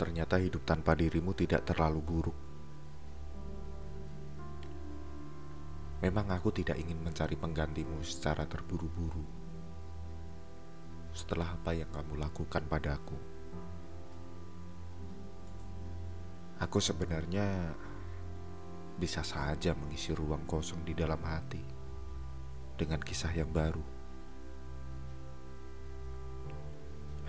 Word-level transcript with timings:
ternyata 0.00 0.40
hidup 0.40 0.64
tanpa 0.64 0.96
dirimu 0.96 1.36
tidak 1.36 1.68
terlalu 1.68 2.00
buruk. 2.00 2.38
Memang 6.00 6.32
aku 6.32 6.48
tidak 6.56 6.80
ingin 6.80 6.96
mencari 7.04 7.36
penggantimu 7.36 8.00
secara 8.00 8.48
terburu-buru. 8.48 9.20
Setelah 11.12 11.52
apa 11.52 11.76
yang 11.76 11.92
kamu 11.92 12.16
lakukan 12.16 12.64
padaku, 12.64 13.18
aku 16.64 16.78
sebenarnya 16.80 17.76
bisa 18.96 19.20
saja 19.20 19.76
mengisi 19.76 20.16
ruang 20.16 20.48
kosong 20.48 20.80
di 20.80 20.96
dalam 20.96 21.20
hati 21.20 21.60
dengan 22.80 23.04
kisah 23.04 23.36
yang 23.36 23.52
baru. 23.52 23.99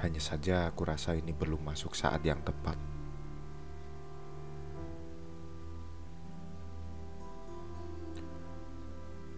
Hanya 0.02 0.18
saja 0.18 0.66
aku 0.66 0.82
rasa 0.82 1.14
ini 1.14 1.30
belum 1.30 1.62
masuk 1.62 1.94
saat 1.94 2.26
yang 2.26 2.42
tepat. 2.42 2.74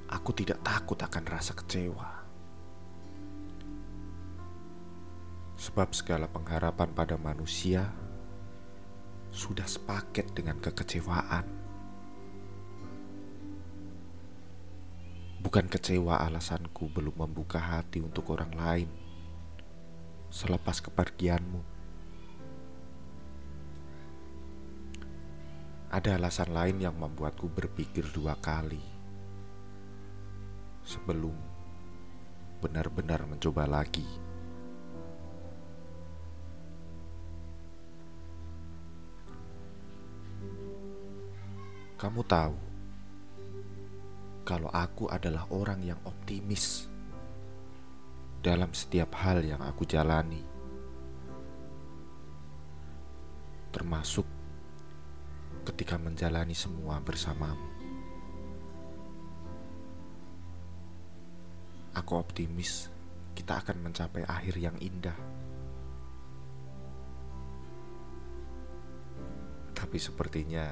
Aku 0.08 0.32
tidak 0.32 0.64
takut 0.64 0.96
akan 0.96 1.24
rasa 1.28 1.52
kecewa. 1.52 2.24
Sebab 5.60 5.92
segala 5.92 6.32
pengharapan 6.32 6.96
pada 6.96 7.20
manusia 7.20 7.92
sudah 9.36 9.68
sepaket 9.68 10.32
dengan 10.32 10.64
kekecewaan. 10.64 11.44
Bukan 15.44 15.68
kecewa 15.68 16.24
alasanku 16.24 16.88
belum 16.88 17.20
membuka 17.20 17.60
hati 17.60 18.00
untuk 18.00 18.32
orang 18.32 18.56
lain 18.56 19.03
selepas 20.34 20.82
kepergianmu. 20.82 21.62
Ada 25.94 26.18
alasan 26.18 26.50
lain 26.50 26.82
yang 26.82 26.98
membuatku 26.98 27.46
berpikir 27.54 28.10
dua 28.10 28.34
kali 28.42 28.82
sebelum 30.82 31.38
benar-benar 32.66 33.30
mencoba 33.30 33.70
lagi. 33.70 34.10
Kamu 42.02 42.26
tahu, 42.26 42.58
kalau 44.44 44.68
aku 44.74 45.08
adalah 45.14 45.46
orang 45.54 45.86
yang 45.86 46.02
optimis 46.04 46.92
dalam 48.44 48.76
setiap 48.76 49.16
hal 49.24 49.40
yang 49.40 49.64
aku 49.64 49.88
jalani, 49.88 50.44
termasuk 53.72 54.28
ketika 55.64 55.96
menjalani 55.96 56.52
semua 56.52 57.00
bersamamu. 57.00 57.72
Aku 61.96 62.20
optimis 62.20 62.92
kita 63.32 63.64
akan 63.64 63.80
mencapai 63.80 64.28
akhir 64.28 64.60
yang 64.60 64.76
indah. 64.84 65.16
Tapi 69.72 69.98
sepertinya 70.02 70.68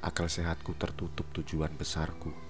akal 0.00 0.32
sehatku 0.32 0.72
tertutup 0.80 1.28
tujuan 1.36 1.76
besarku. 1.76 2.45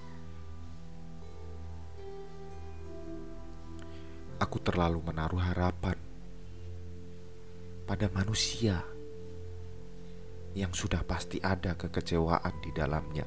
Aku 4.36 4.60
terlalu 4.60 5.00
menaruh 5.00 5.40
harapan 5.40 5.96
pada 7.88 8.12
manusia 8.12 8.84
yang 10.52 10.76
sudah 10.76 11.00
pasti 11.08 11.40
ada 11.40 11.72
kekecewaan 11.72 12.54
di 12.60 12.68
dalamnya. 12.68 13.24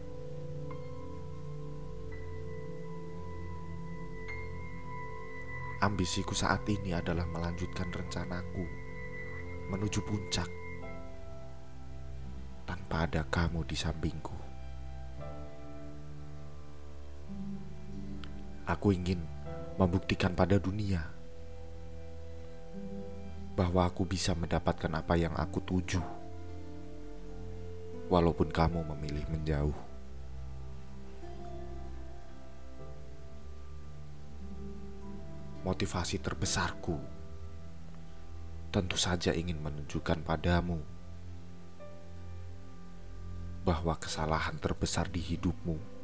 Ambisiku 5.82 6.38
saat 6.38 6.68
ini 6.70 6.94
adalah 6.94 7.26
melanjutkan 7.26 7.90
rencanaku 7.90 8.66
menuju 9.74 10.06
puncak 10.06 10.50
tanpa 12.70 13.10
ada 13.10 13.26
kamu 13.34 13.66
di 13.66 13.74
sampingku. 13.74 14.38
Aku 18.70 18.94
ingin 18.94 19.39
membuktikan 19.80 20.36
pada 20.36 20.60
dunia 20.60 21.08
bahwa 23.56 23.88
aku 23.88 24.04
bisa 24.04 24.36
mendapatkan 24.36 24.92
apa 24.92 25.16
yang 25.16 25.32
aku 25.40 25.64
tuju, 25.64 26.04
walaupun 28.12 28.52
kamu 28.52 28.84
memilih 28.92 29.24
menjauh. 29.32 29.78
Motivasi 35.64 36.20
terbesarku 36.20 37.00
tentu 38.72 38.96
saja 39.00 39.32
ingin 39.32 39.64
menunjukkan 39.64 40.24
padamu 40.28 40.84
bahwa 43.64 43.96
kesalahan 43.96 44.56
terbesar 44.60 45.08
di 45.12 45.20
hidupmu 45.20 45.99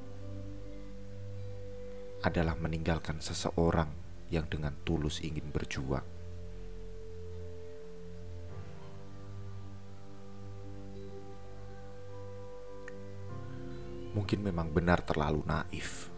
adalah 2.25 2.57
meninggalkan 2.57 3.21
seseorang 3.21 3.93
yang 4.33 4.49
dengan 4.49 4.73
tulus 4.81 5.21
ingin 5.21 5.45
berjuang. 5.53 6.01
Mungkin 14.17 14.41
memang 14.41 14.73
benar 14.73 15.05
terlalu 15.05 15.45
naif 15.45 16.09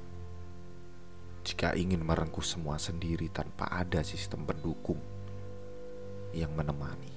jika 1.47 1.75
ingin 1.79 2.03
merengkuh 2.03 2.44
semua 2.44 2.75
sendiri 2.75 3.31
tanpa 3.31 3.72
ada 3.72 4.03
sistem 4.03 4.44
pendukung 4.44 5.00
yang 6.35 6.51
menemani. 6.51 7.16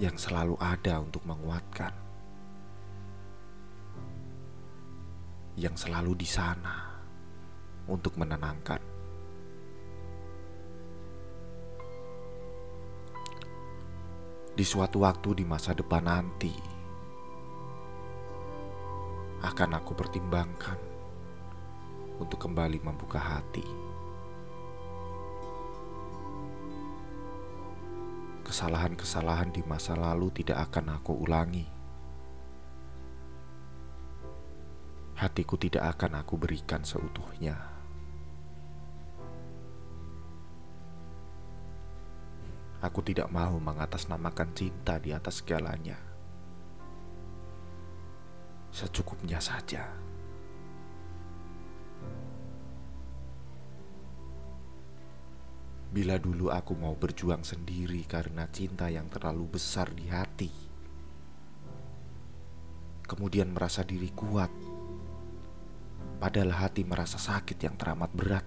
Yang 0.00 0.30
selalu 0.30 0.56
ada 0.56 1.02
untuk 1.02 1.26
menguatkan. 1.26 2.09
Yang 5.58 5.86
selalu 5.86 6.14
di 6.14 6.28
sana 6.28 7.02
untuk 7.90 8.14
menenangkan. 8.14 8.78
Di 14.54 14.64
suatu 14.66 15.02
waktu 15.02 15.40
di 15.40 15.44
masa 15.48 15.72
depan 15.72 16.04
nanti, 16.04 16.52
akan 19.40 19.70
aku 19.80 19.96
pertimbangkan 19.96 20.76
untuk 22.20 22.44
kembali 22.44 22.78
membuka 22.84 23.16
hati. 23.16 23.64
Kesalahan-kesalahan 28.44 29.54
di 29.54 29.64
masa 29.64 29.96
lalu 29.96 30.28
tidak 30.34 30.68
akan 30.68 31.00
aku 31.00 31.16
ulangi. 31.16 31.79
Hatiku 35.20 35.60
tidak 35.60 36.00
akan 36.00 36.24
aku 36.24 36.40
berikan 36.40 36.80
seutuhnya. 36.80 37.60
Aku 42.80 43.04
tidak 43.04 43.28
mau 43.28 43.60
mengatasnamakan 43.60 44.56
cinta 44.56 44.96
di 44.96 45.12
atas 45.12 45.44
segalanya 45.44 46.10
secukupnya 48.70 49.42
saja. 49.42 49.84
Bila 55.90 56.22
dulu 56.22 56.54
aku 56.54 56.78
mau 56.78 56.94
berjuang 56.94 57.42
sendiri 57.42 58.06
karena 58.06 58.46
cinta 58.46 58.86
yang 58.86 59.10
terlalu 59.10 59.58
besar 59.58 59.90
di 59.90 60.06
hati, 60.06 60.50
kemudian 63.10 63.50
merasa 63.50 63.82
diri 63.82 64.14
kuat, 64.14 64.54
padahal 66.20 66.52
hati 66.52 66.84
merasa 66.84 67.16
sakit 67.16 67.56
yang 67.64 67.80
teramat 67.80 68.12
berat, 68.12 68.44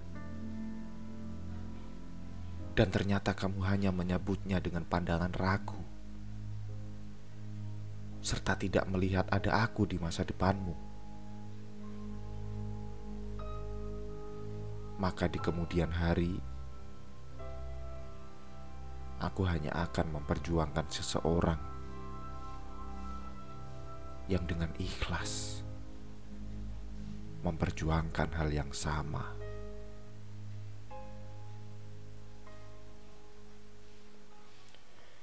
dan 2.77 2.93
ternyata 2.93 3.33
kamu 3.33 3.65
hanya 3.65 3.89
menyebutnya 3.89 4.61
dengan 4.61 4.85
pandangan 4.85 5.33
ragu 5.33 5.81
serta 8.23 8.55
tidak 8.55 8.87
melihat 8.87 9.27
ada 9.27 9.67
aku 9.67 9.83
di 9.83 9.99
masa 9.99 10.23
depanmu. 10.23 10.71
Maka 14.95 15.27
di 15.27 15.35
kemudian 15.43 15.91
hari, 15.91 16.39
aku 19.19 19.43
hanya 19.43 19.75
akan 19.75 20.15
memperjuangkan 20.15 20.87
seseorang 20.87 21.59
yang 24.31 24.47
dengan 24.47 24.71
ikhlas 24.79 25.59
memperjuangkan 27.43 28.29
hal 28.33 28.49
yang 28.49 28.71
sama. 28.71 29.35